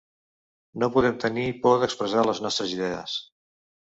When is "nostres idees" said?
2.45-3.19